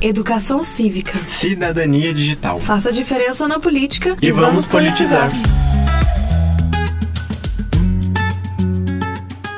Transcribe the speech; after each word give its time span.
Educação 0.00 0.62
cívica. 0.62 1.18
Cidadania 1.26 2.14
digital. 2.14 2.60
Faça 2.60 2.92
diferença 2.92 3.48
na 3.48 3.58
política 3.58 4.16
e, 4.22 4.30
vamos 4.30 4.64
politizar. 4.64 5.28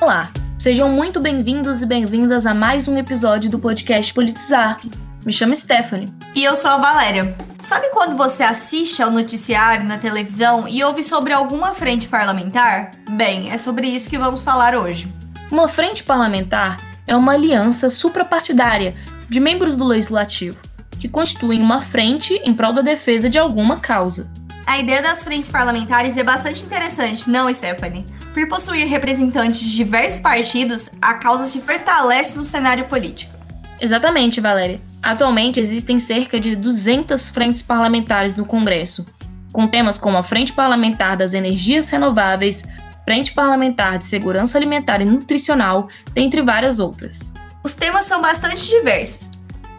Olá, 0.00 0.30
sejam 0.56 0.88
muito 0.88 1.20
bem-vindos 1.20 1.82
e 1.82 1.86
bem-vindas 1.86 2.46
a 2.46 2.54
mais 2.54 2.88
um 2.88 2.96
episódio 2.96 3.50
do 3.50 3.58
podcast 3.58 4.14
Politizar. 4.14 4.80
Me 5.22 5.34
chamo 5.34 5.54
Stephanie. 5.54 6.08
E 6.34 6.42
eu 6.42 6.56
sou 6.56 6.70
a 6.70 6.78
Valéria. 6.78 7.36
Sabe 7.60 7.90
quando 7.90 8.16
você 8.16 8.42
assiste 8.42 9.02
ao 9.02 9.10
noticiário 9.10 9.84
na 9.84 9.98
televisão 9.98 10.66
e 10.66 10.82
ouve 10.82 11.02
sobre 11.02 11.34
alguma 11.34 11.74
frente 11.74 12.08
parlamentar? 12.08 12.92
Bem, 13.10 13.50
é 13.50 13.58
sobre 13.58 13.86
isso 13.86 14.08
que 14.08 14.16
vamos 14.16 14.40
falar 14.40 14.74
hoje. 14.74 15.12
Uma 15.50 15.68
frente 15.68 16.02
parlamentar 16.02 16.78
é 17.06 17.14
uma 17.14 17.32
aliança 17.32 17.90
suprapartidária 17.90 18.94
de 19.32 19.40
membros 19.40 19.78
do 19.78 19.84
legislativo 19.84 20.60
que 21.00 21.08
constituem 21.08 21.60
uma 21.60 21.80
frente 21.80 22.34
em 22.44 22.52
prol 22.52 22.72
da 22.72 22.82
defesa 22.82 23.30
de 23.30 23.38
alguma 23.38 23.80
causa. 23.80 24.30
A 24.66 24.78
ideia 24.78 25.02
das 25.02 25.24
frentes 25.24 25.48
parlamentares 25.48 26.16
é 26.18 26.22
bastante 26.22 26.62
interessante, 26.62 27.28
não, 27.28 27.52
Stephanie? 27.52 28.04
Por 28.34 28.46
possuir 28.46 28.86
representantes 28.86 29.60
de 29.60 29.74
diversos 29.74 30.20
partidos, 30.20 30.90
a 31.00 31.14
causa 31.14 31.46
se 31.46 31.60
fortalece 31.60 32.36
no 32.36 32.44
cenário 32.44 32.84
político. 32.84 33.32
Exatamente, 33.80 34.40
Valéria. 34.40 34.80
Atualmente 35.02 35.58
existem 35.58 35.98
cerca 35.98 36.38
de 36.38 36.54
200 36.54 37.30
frentes 37.30 37.62
parlamentares 37.62 38.36
no 38.36 38.44
Congresso, 38.44 39.06
com 39.50 39.66
temas 39.66 39.98
como 39.98 40.18
a 40.18 40.22
Frente 40.22 40.52
Parlamentar 40.52 41.16
das 41.16 41.34
Energias 41.34 41.88
Renováveis, 41.88 42.64
Frente 43.04 43.32
Parlamentar 43.32 43.98
de 43.98 44.06
Segurança 44.06 44.56
Alimentar 44.56 45.00
e 45.00 45.06
Nutricional, 45.06 45.88
dentre 46.14 46.42
várias 46.42 46.78
outras. 46.78 47.32
Os 47.62 47.74
temas 47.74 48.06
são 48.06 48.20
bastante 48.20 48.68
diversos. 48.68 49.30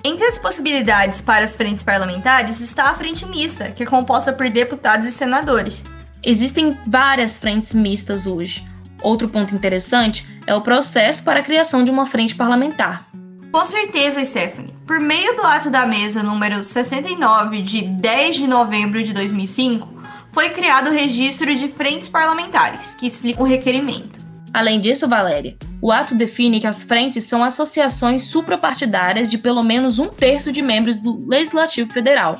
Entre 0.06 0.26
as 0.26 0.38
possibilidades 0.38 1.22
para 1.22 1.46
as 1.46 1.56
frentes 1.56 1.84
parlamentares 1.84 2.60
está 2.60 2.90
a 2.90 2.96
frente 2.96 3.26
mista, 3.26 3.72
que 3.72 3.84
é 3.84 3.86
composta 3.86 4.32
por 4.32 4.50
deputados 4.50 5.08
e 5.08 5.12
senadores. 5.12 5.84
Existem 6.22 6.78
várias 6.88 7.38
frentes 7.38 7.74
mistas 7.74 8.26
hoje. 8.26 8.66
Outro 9.02 9.28
ponto 9.28 9.54
interessante 9.54 10.26
é 10.48 10.56
o 10.56 10.62
processo 10.62 11.24
para 11.24 11.42
a 11.42 11.44
criação 11.44 11.84
de 11.84 11.92
uma 11.92 12.06
frente 12.06 12.36
parlamentar. 12.36 13.10
Com 13.52 13.66
certeza, 13.66 14.24
Stephanie. 14.24 14.74
Por 14.88 15.00
meio 15.00 15.36
do 15.36 15.44
ato 15.44 15.70
da 15.70 15.86
mesa 15.86 16.24
número 16.24 16.64
69 16.64 17.62
de 17.62 17.82
10 17.82 18.38
de 18.38 18.48
novembro 18.48 19.04
de 19.04 19.14
2005, 19.14 19.94
foi 20.32 20.50
criado 20.50 20.90
o 20.90 20.94
registro 20.94 21.54
de 21.54 21.68
frentes 21.68 22.10
parlamentares, 22.10 22.96
que 22.96 23.06
explica 23.06 23.42
o 23.42 23.46
requerimento. 23.46 24.23
Além 24.54 24.80
disso, 24.80 25.08
Valéria, 25.08 25.58
o 25.82 25.92
ato 25.92 26.14
define 26.14 26.60
que 26.60 26.68
as 26.68 26.84
frentes 26.84 27.24
são 27.24 27.44
associações 27.44 28.24
suprapartidárias 28.24 29.32
de 29.32 29.38
pelo 29.38 29.64
menos 29.64 29.98
um 29.98 30.08
terço 30.08 30.52
de 30.52 30.62
membros 30.62 31.00
do 31.00 31.26
Legislativo 31.28 31.92
Federal, 31.92 32.40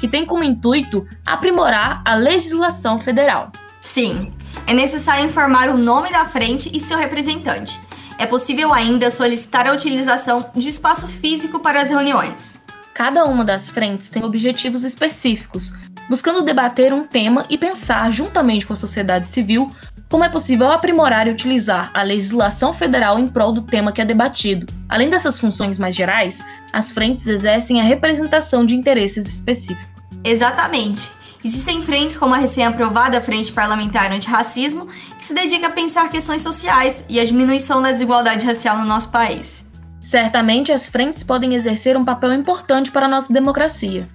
que 0.00 0.08
tem 0.08 0.24
como 0.24 0.42
intuito 0.42 1.06
aprimorar 1.26 2.02
a 2.04 2.14
legislação 2.14 2.96
federal. 2.96 3.52
Sim, 3.80 4.32
é 4.66 4.72
necessário 4.72 5.26
informar 5.26 5.68
o 5.68 5.76
nome 5.76 6.10
da 6.10 6.24
frente 6.24 6.70
e 6.72 6.80
seu 6.80 6.96
representante, 6.96 7.78
é 8.20 8.26
possível 8.26 8.74
ainda 8.74 9.10
solicitar 9.10 9.66
a 9.66 9.72
utilização 9.72 10.50
de 10.54 10.68
espaço 10.68 11.08
físico 11.08 11.58
para 11.58 11.80
as 11.80 11.88
reuniões. 11.88 12.60
Cada 12.92 13.24
uma 13.24 13.42
das 13.42 13.70
frentes 13.70 14.10
tem 14.10 14.22
objetivos 14.22 14.84
específicos, 14.84 15.72
buscando 16.06 16.42
debater 16.42 16.92
um 16.92 17.06
tema 17.06 17.46
e 17.48 17.56
pensar, 17.56 18.12
juntamente 18.12 18.66
com 18.66 18.74
a 18.74 18.76
sociedade 18.76 19.26
civil, 19.26 19.70
como 20.10 20.24
é 20.24 20.28
possível 20.28 20.70
aprimorar 20.70 21.28
e 21.28 21.30
utilizar 21.30 21.90
a 21.94 22.02
legislação 22.02 22.74
federal 22.74 23.18
em 23.18 23.28
prol 23.28 23.52
do 23.52 23.62
tema 23.62 23.92
que 23.92 24.02
é 24.02 24.04
debatido. 24.04 24.66
Além 24.88 25.08
dessas 25.08 25.38
funções 25.38 25.78
mais 25.78 25.94
gerais, 25.94 26.44
as 26.72 26.90
frentes 26.90 27.28
exercem 27.28 27.80
a 27.80 27.84
representação 27.84 28.66
de 28.66 28.74
interesses 28.74 29.24
específicos. 29.32 29.88
Exatamente. 30.24 31.08
Existem 31.42 31.82
frentes 31.84 32.16
como 32.16 32.34
a 32.34 32.38
recém-aprovada 32.38 33.20
Frente 33.20 33.52
Parlamentar 33.52 34.12
Antirracismo, 34.12 34.88
que 35.16 35.24
se 35.24 35.32
dedica 35.32 35.68
a 35.68 35.72
pensar 35.72 36.10
questões 36.10 36.42
sociais 36.42 37.04
e 37.08 37.20
a 37.20 37.24
diminuição 37.24 37.80
da 37.80 37.92
desigualdade 37.92 38.44
racial 38.44 38.76
no 38.76 38.84
nosso 38.84 39.10
país. 39.10 39.64
Certamente 40.00 40.72
as 40.72 40.88
frentes 40.88 41.22
podem 41.22 41.54
exercer 41.54 41.96
um 41.96 42.04
papel 42.04 42.32
importante 42.32 42.90
para 42.90 43.06
a 43.06 43.08
nossa 43.08 43.32
democracia. 43.32 44.08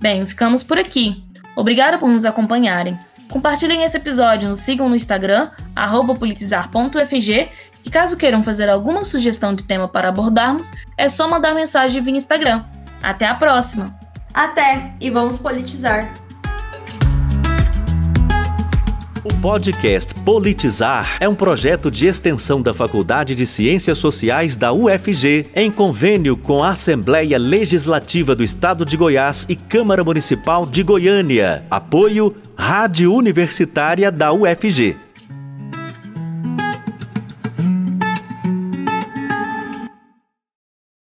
Bem, 0.00 0.26
ficamos 0.26 0.64
por 0.64 0.78
aqui. 0.78 1.22
Obrigada 1.54 1.96
por 1.96 2.08
nos 2.08 2.24
acompanharem. 2.24 2.98
Compartilhem 3.30 3.82
esse 3.82 3.96
episódio, 3.96 4.48
nos 4.48 4.60
sigam 4.60 4.88
no 4.88 4.96
Instagram, 4.96 5.50
politizar.fg, 6.18 7.48
e 7.84 7.90
caso 7.90 8.16
queiram 8.16 8.42
fazer 8.42 8.68
alguma 8.68 9.04
sugestão 9.04 9.54
de 9.54 9.64
tema 9.64 9.86
para 9.88 10.08
abordarmos, 10.08 10.72
é 10.96 11.08
só 11.08 11.28
mandar 11.28 11.54
mensagem 11.54 12.02
via 12.02 12.14
Instagram. 12.16 12.64
Até 13.02 13.26
a 13.26 13.34
próxima! 13.34 13.96
Até! 14.34 14.94
E 15.00 15.10
vamos 15.10 15.38
politizar! 15.38 16.27
O 19.28 19.40
podcast 19.42 20.14
Politizar 20.14 21.18
é 21.20 21.28
um 21.28 21.34
projeto 21.34 21.90
de 21.90 22.06
extensão 22.06 22.62
da 22.62 22.72
Faculdade 22.72 23.34
de 23.34 23.46
Ciências 23.46 23.98
Sociais 23.98 24.56
da 24.56 24.72
UFG, 24.72 25.46
em 25.54 25.70
convênio 25.70 26.34
com 26.34 26.64
a 26.64 26.70
Assembleia 26.70 27.38
Legislativa 27.38 28.34
do 28.34 28.42
Estado 28.42 28.86
de 28.86 28.96
Goiás 28.96 29.44
e 29.46 29.54
Câmara 29.54 30.02
Municipal 30.02 30.64
de 30.64 30.82
Goiânia. 30.82 31.62
Apoio 31.70 32.34
Rádio 32.56 33.12
Universitária 33.12 34.10
da 34.10 34.32
UFG. 34.32 34.96